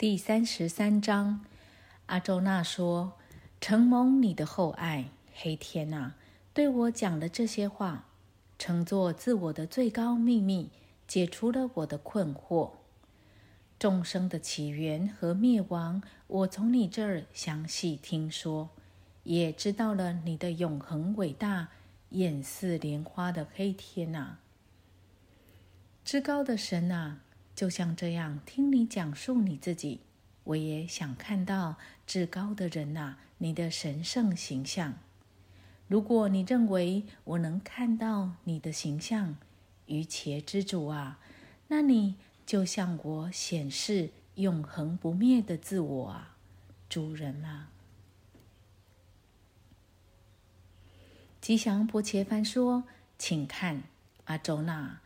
[0.00, 1.44] 第三十三章，
[2.06, 3.18] 阿周那说
[3.60, 6.14] ：“承蒙你的厚爱，黑天呐，
[6.54, 8.06] 对我讲的这些话，
[8.58, 10.70] 称作自我的最高秘密，
[11.06, 12.70] 解除了我的困惑。
[13.78, 18.70] 众生的起源和灭亡，我从你这儿详细听说，
[19.24, 21.68] 也知道了你的永恒伟大，
[22.12, 24.38] 眼似莲花的黑天呐，
[26.02, 27.18] 至高的神呐。”
[27.60, 30.00] 就像这样听你讲述你自己，
[30.44, 31.76] 我也想看到
[32.06, 34.94] 至高的人呐，你的神圣形象。
[35.86, 39.36] 如果你认为我能看到你的形象，
[39.84, 41.20] 于且之主啊，
[41.68, 42.14] 那你
[42.46, 46.38] 就向我显示永恒不灭的自我啊，
[46.88, 47.68] 主人啊。
[51.42, 52.84] 吉祥波切凡说
[53.18, 53.82] ：“请看，
[54.24, 55.00] 阿周那。”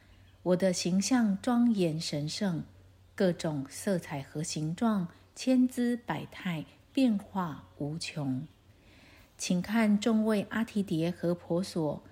[0.45, 2.65] 我的形象庄严神圣，
[3.15, 8.47] 各种色彩和形状，千姿百态，变化无穷。
[9.39, 12.03] 请看众位阿提蝶和婆娑、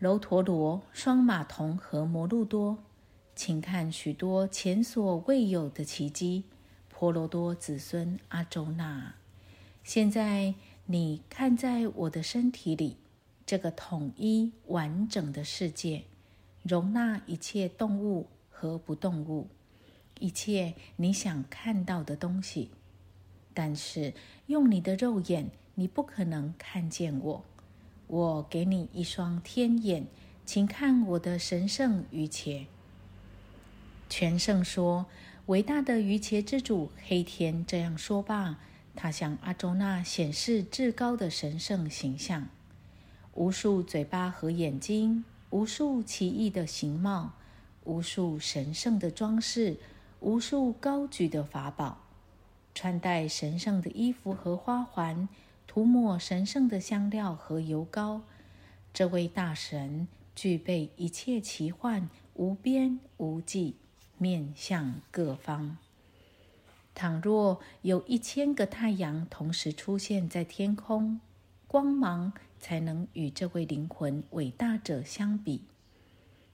[0.00, 2.78] 楼陀罗、双马童和摩路多，
[3.36, 6.42] 请看许多前所未有的奇迹。
[6.88, 9.14] 婆罗多子孙阿周那，
[9.84, 12.96] 现在你看在我的身体里，
[13.46, 16.02] 这个统一完整的世界。
[16.62, 19.48] 容纳一切动物和不动物，
[20.18, 22.70] 一切你想看到的东西。
[23.54, 24.14] 但是
[24.46, 27.44] 用你的肉眼，你不可能看见我。
[28.06, 30.06] 我给你一双天眼，
[30.44, 32.66] 请看我的神圣于切。
[34.08, 35.06] 全圣说
[35.46, 38.58] ：“伟大的于切之主黑天这样说罢，
[38.94, 42.48] 他向阿周那显示至高的神圣形象，
[43.32, 47.34] 无数嘴巴和眼睛。”无数奇异的形貌，
[47.84, 49.76] 无数神圣的装饰，
[50.20, 51.98] 无数高举的法宝，
[52.74, 55.28] 穿戴神圣的衣服和花环，
[55.66, 58.22] 涂抹神圣的香料和油膏。
[58.94, 63.76] 这位大神具备一切奇幻，无边无际，
[64.16, 65.76] 面向各方。
[66.94, 71.20] 倘若有一千个太阳同时出现在天空，
[71.72, 72.30] 光芒。
[72.62, 75.64] 才能与这位灵魂伟大者相比。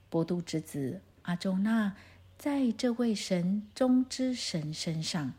[0.08, 1.94] 波度之子阿周那
[2.38, 5.34] 在这位神中之神身上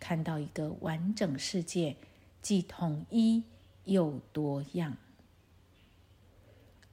[0.00, 1.98] 看到一个完整世界，
[2.40, 3.44] 既统一
[3.84, 4.96] 又多样。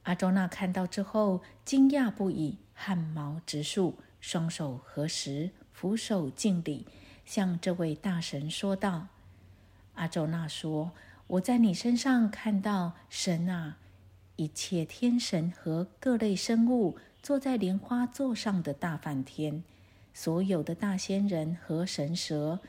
[0.02, 6.86] 阿周那看到之后惊讶不已，汗毛直竖，双手合十，俯首敬礼，
[7.24, 9.06] 向这位大神说道
[9.96, 10.92] ：“阿周那说。”
[11.26, 13.78] 我在你身上看到神啊，
[14.36, 19.64] 一切天神和各类生物坐在莲花座上的大梵天，
[20.12, 22.60] 所有的大仙人和神蛇，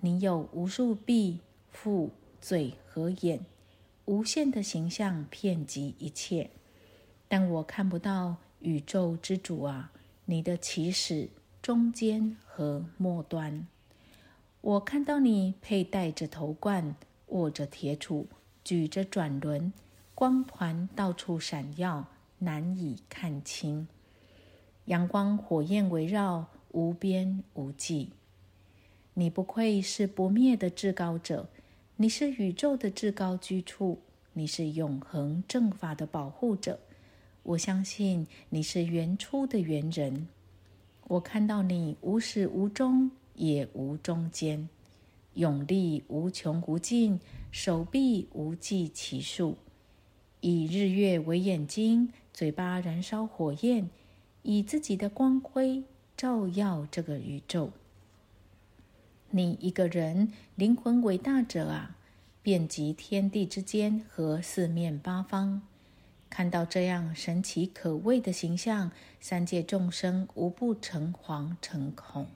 [0.00, 1.40] 你有无数臂、
[1.72, 3.40] 腹、嘴和眼，
[4.04, 6.50] 无限的形象遍及一切，
[7.26, 9.90] 但我看不到宇宙之主啊，
[10.26, 11.28] 你的起始、
[11.60, 13.66] 中间和末端。
[14.60, 16.94] 我看到你佩戴着头冠。
[17.32, 18.26] 握着铁杵，
[18.62, 19.72] 举着转轮，
[20.14, 22.06] 光环到处闪耀，
[22.38, 23.88] 难以看清。
[24.86, 28.10] 阳光火焰围绕，无边无际。
[29.14, 31.48] 你不愧是不灭的至高者，
[31.96, 33.98] 你是宇宙的至高居处，
[34.32, 36.78] 你是永恒正法的保护者。
[37.42, 40.28] 我相信你是原初的猿人。
[41.08, 44.68] 我看到你无始无终，也无中间。
[45.34, 47.18] 永力无穷无尽，
[47.50, 49.56] 手臂无计其数，
[50.40, 53.88] 以日月为眼睛，嘴巴燃烧火焰，
[54.42, 55.84] 以自己的光辉
[56.16, 57.70] 照耀这个宇宙。
[59.30, 61.96] 你一个人灵魂伟大者啊，
[62.42, 65.62] 遍及天地之间和四面八方，
[66.28, 68.90] 看到这样神奇可畏的形象，
[69.20, 72.26] 三界众生无不诚惶诚恐。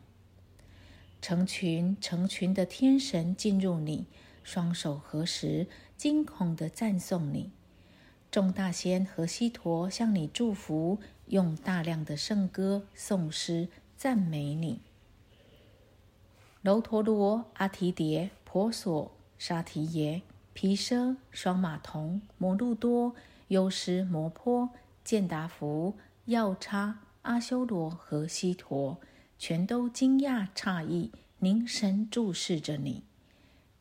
[1.26, 4.06] 成群成群的天神进入你，
[4.44, 5.66] 双手合十，
[5.96, 7.50] 惊恐地赞颂你。
[8.30, 14.82] 众大仙和西陀向你祝福，用大量的圣歌颂诗赞美你。
[16.62, 20.22] 楼陀罗、阿提迭、婆娑、沙提耶、
[20.52, 23.16] 毗舍、双马童、摩路多、
[23.48, 24.68] 优师摩诃、
[25.02, 25.96] 健达福、
[26.26, 29.00] 药叉、阿修罗和西陀。
[29.38, 33.04] 全都惊讶诧异，凝神注视着你，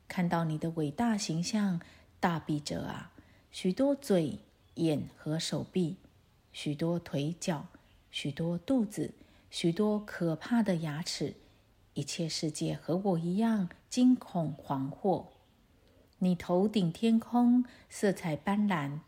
[0.10, 1.80] 看到你的伟大形象，
[2.20, 3.14] 大臂者啊，
[3.50, 4.40] 许多嘴、
[4.76, 5.96] 眼和手臂，
[6.52, 7.68] 许多腿脚，
[8.12, 9.14] 许多肚子，
[9.50, 11.36] 许多可怕的牙齿，
[11.94, 15.28] 一切世界和我一样惊恐惶惑。
[16.20, 19.00] 你头顶天空，色彩斑斓；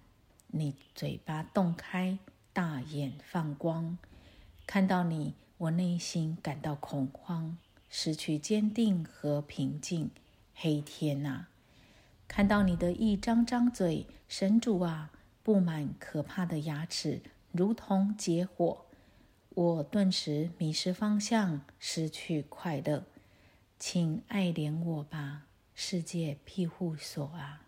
[0.48, 2.18] 你嘴巴洞开，
[2.54, 3.98] 大眼放光。
[4.66, 7.58] 看到你，我内心感到恐慌，
[7.90, 10.12] 失去坚定和平静。
[10.54, 11.50] 黑天啊！
[12.28, 15.12] 看到你的一张张嘴，神主啊，
[15.44, 18.86] 布满可怕的牙齿，如同结火。
[19.50, 23.06] 我顿时迷失方向，失去快乐。
[23.80, 25.44] 请爱怜我吧，
[25.76, 27.68] 世界庇护所啊！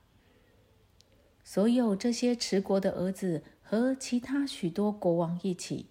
[1.43, 5.85] 所有这些持国的儿子和其他许多国王一起，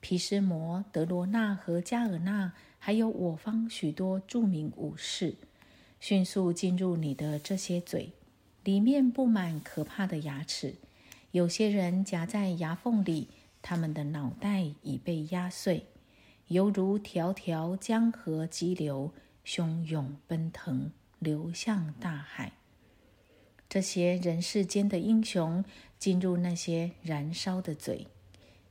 [0.00, 5.36] 皮斯摩、德罗纳和加尔纳，还有我方许多著名武士。
[6.00, 8.12] 迅速进入你的这些嘴，
[8.64, 10.76] 里面布满可怕的牙齿，
[11.30, 13.28] 有些人夹在牙缝里，
[13.60, 15.84] 他们的脑袋已被压碎，
[16.48, 19.12] 犹如条条江河激流，
[19.44, 22.52] 汹涌奔腾，流向大海。
[23.68, 25.62] 这些人世间的英雄
[25.98, 28.06] 进入那些燃烧的嘴，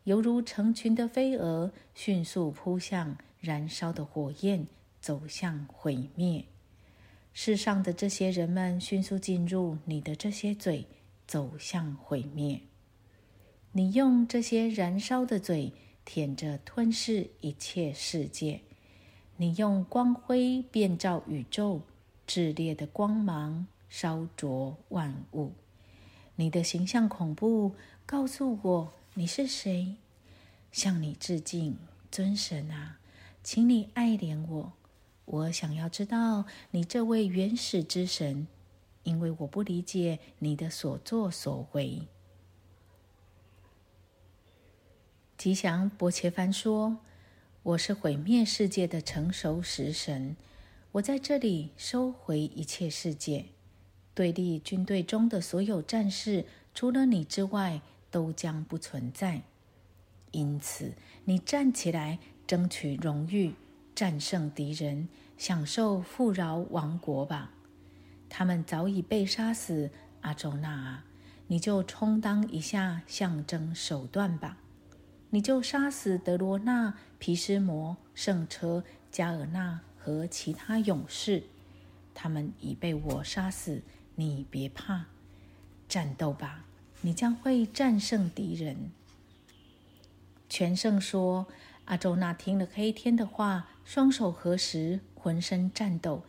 [0.09, 4.65] 犹如成群的飞蛾，迅速扑向燃烧的火焰，
[5.00, 6.45] 走向毁灭。
[7.31, 10.88] 世上的这些人们迅速进入你的这些嘴，
[11.27, 12.61] 走向毁灭。
[13.73, 15.73] 你用这些燃烧的嘴
[16.03, 18.61] 舔着吞噬一切世界。
[19.38, 21.81] 你用光辉遍照宇宙，
[22.27, 25.51] 炽烈的光芒烧灼万物。
[26.35, 27.75] 你的形象恐怖，
[28.07, 29.95] 告诉我你是谁？
[30.71, 31.75] 向你致敬，
[32.11, 33.00] 尊神啊，
[33.44, 34.73] 请你爱怜我。
[35.25, 38.47] 我想要知道你这位原始之神，
[39.03, 42.07] 因为我不理解你的所作所为。
[45.38, 47.00] 吉祥波切凡说
[47.63, 50.38] ：“我是毁灭世界的成熟食神，
[50.94, 53.45] 我在这里收回一切世界。
[54.13, 59.41] 对立军队中的所有战士，除了你之外，都将不存在。
[60.31, 60.94] 因此，
[61.25, 63.53] 你站起来，争取荣誉。”
[63.95, 67.51] 战胜敌人，享受富饶王国吧。
[68.29, 69.89] 他们早已被杀死。
[70.21, 71.03] 阿周那啊，
[71.47, 74.57] 你就充当一下象征手段吧。
[75.31, 81.44] 你就杀死德罗纳、皮斯摩、圣车、加尔纳和其他勇士。
[82.13, 83.81] 他们已被我杀死。
[84.15, 85.07] 你别怕，
[85.89, 86.63] 战斗吧。
[87.01, 88.92] 你将会战胜敌人。
[90.50, 91.48] 全胜说。
[91.86, 96.24] 阿周那听了黑天的话，双手合十，浑身颤抖，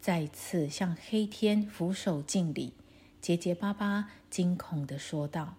[0.00, 2.72] 再次向黑天俯首敬礼，
[3.20, 5.56] 结结巴巴、惊恐地说道：“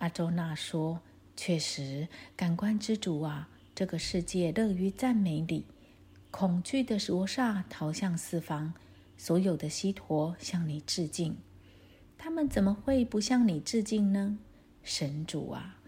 [0.00, 1.00] 阿周那说，
[1.34, 5.64] 确实，感官之主啊，这个世界乐于赞美你。
[6.30, 8.74] 恐惧的罗刹逃向四方，
[9.16, 11.38] 所有的西陀向你致敬。
[12.18, 14.38] 他们怎么会不向你致敬呢？
[14.82, 15.80] 神主啊！”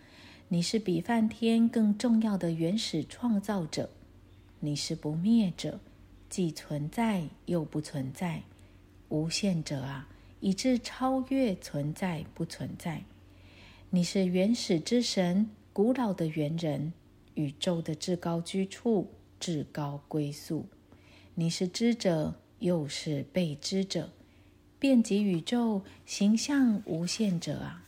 [0.51, 3.91] 你是比梵天更重要的原始创造者，
[4.61, 5.79] 你是不灭者，
[6.31, 8.45] 既存在又不存在，
[9.11, 10.09] 无限者啊，
[10.41, 13.03] 以致超越存在不存在。
[13.91, 16.95] 你是原始之神，古老的猿人，
[17.35, 20.65] 宇宙的至高居处，至高归宿。
[21.35, 24.11] 你是知者，又是被知者，
[24.79, 27.85] 遍及宇宙，形象无限者啊！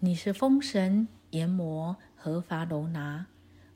[0.00, 1.06] 你是风神。
[1.30, 3.26] 炎魔和法罗拿，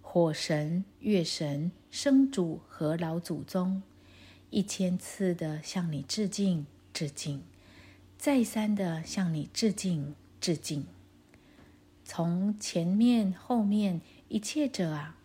[0.03, 3.81] 火神、月神、生主和老祖宗，
[4.51, 7.43] 一千次的向你致敬，致敬，
[8.19, 10.85] 再三的向你致敬，致敬。
[12.03, 15.17] 从前面、后面一切者啊，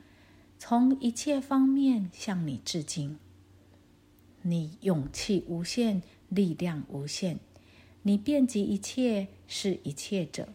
[0.59, 3.17] 从一切方面向你致敬。
[4.43, 7.39] 你勇气无限，力量无限，
[8.03, 10.49] 你遍及一切，是一切者。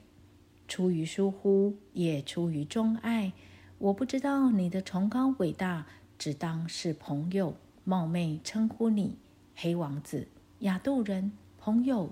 [0.67, 3.33] 出于疏忽，也出于钟爱。
[3.79, 5.87] 我不知道你的崇高伟大，
[6.19, 7.55] 只当是朋友，
[7.85, 9.17] 冒昧称呼你
[9.55, 10.27] 黑王子、
[10.61, 12.11] 亚度人朋友。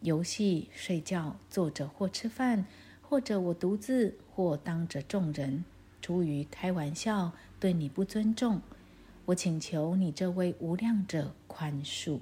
[0.00, 2.64] 游戏、睡觉、坐着或吃饭，
[3.02, 5.62] 或者我独自，或当着众人，
[6.00, 8.62] 出于开玩笑，对你不尊重。
[9.30, 12.18] 我请求你这位无量者宽恕。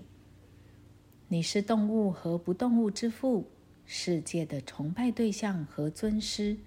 [1.28, 3.46] 你是动物和不动物之父。
[3.86, 6.58] 世界的崇拜对象和尊师，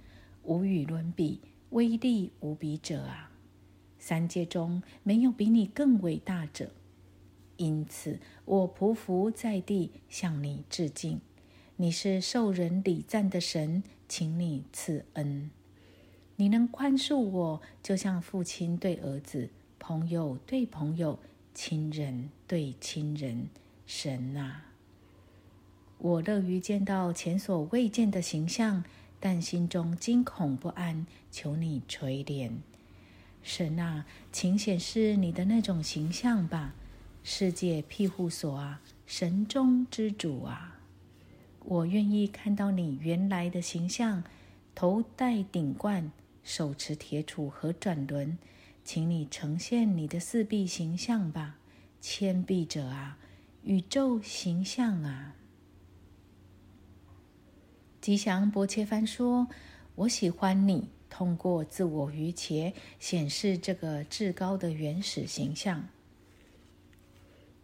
[0.42, 3.32] 无与伦比，威力无比者啊！
[4.00, 6.72] 三界中没有比你更伟大者，
[7.58, 11.22] 因此我匍匐在地向你致敬。
[11.76, 15.52] 你是受人礼赞的神，请你赐恩。
[16.38, 21.18] 你能宽恕我，就像父亲对儿子，朋友对朋友，
[21.56, 23.50] 亲人对亲人。
[23.88, 24.68] 神啊，
[25.98, 28.84] 我乐于见到前所未见的形象，
[29.20, 32.52] 但心中惊恐不安，求你垂怜。
[33.42, 36.76] 神啊，请显示你的那种形象吧，
[37.24, 40.80] 世界庇护所啊，神中之主啊，
[41.66, 44.24] 我愿意看到你原来的形象，
[44.76, 46.12] 头戴顶冠，
[46.44, 48.38] 手持铁杵和转轮，
[48.84, 51.58] 请你呈现你的四臂形象吧，
[52.02, 53.18] 千臂者啊！
[53.64, 55.36] 宇宙形象啊！
[58.02, 59.48] 吉祥伯切帆说
[59.94, 65.88] ：“我喜欢你通过自我于切显示这个至高的原始形象。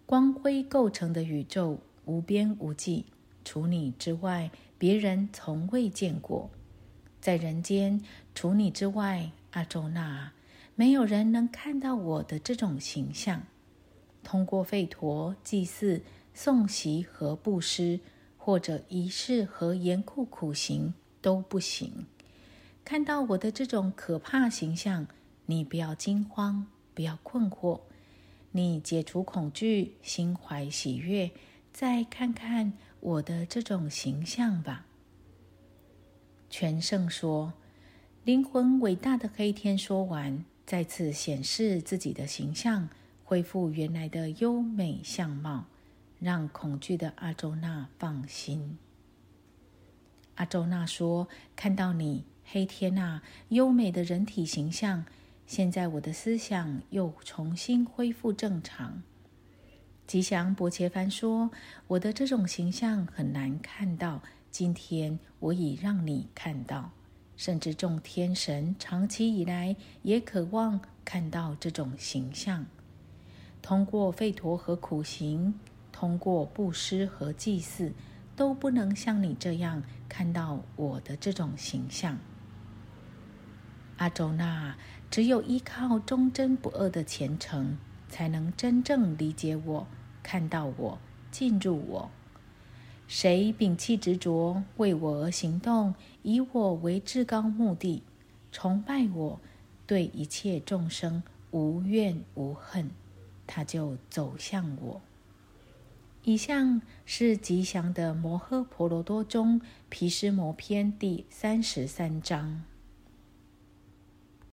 [0.06, 3.08] 光辉构成的宇宙无边无际，
[3.44, 6.52] 除你之外，别人从未见过。
[7.20, 8.00] 在人间，
[8.36, 10.32] 除你之外，阿周那，
[10.78, 13.44] 没有人能看到我的这种形象。”
[14.24, 16.02] 通过吠陀祭祀、
[16.36, 18.00] 诵习和布施，
[18.38, 22.06] 或者仪式和严酷苦行都不行。
[22.86, 25.08] 看到我的这种可怕形象，
[25.46, 27.82] 你不要惊慌，不要困惑，
[28.52, 31.32] 你解除恐惧，心怀喜悦，
[31.74, 34.86] 再看看我的这种形象吧。
[36.50, 37.54] 全胜说
[38.24, 42.88] ：“灵魂伟大的黑天说完，再次显示自己的形象。”
[43.30, 45.66] 恢复原来的优美相貌，
[46.18, 48.78] 让恐惧的阿周那放心。
[50.36, 55.04] 阿周那说：“看到你，黑天呐，优美的人体形象，
[55.46, 59.04] 现在我的思想又重新恢复正常。”
[60.08, 61.52] 吉祥伯切凡说
[61.88, 66.92] ：“我的这种形象很难看到，今天我已让你看到。
[67.38, 72.66] 甚至众天神长期以来也渴望看到这种形象。”
[73.62, 75.54] 通过吠陀和苦行，
[75.92, 77.94] 通过布施和祭祀，
[78.36, 82.18] 都不能像你这样看到我的这种形象。
[83.98, 84.76] 阿周那，
[85.10, 87.78] 只有依靠忠贞不二的虔诚，
[88.08, 89.88] 才能真正理解我、
[90.22, 91.00] 看到我、
[91.32, 92.12] 进入我。
[93.08, 98.04] 谁摒弃执着，为我而行动，以我为至高目的，
[98.52, 99.40] 崇拜我，
[99.86, 102.92] 对一切众生无怨无恨。
[103.48, 105.02] 他就走向我。
[106.24, 112.64] 以上是吉祥的摩诃婆罗多中毗湿摩篇第三十三章。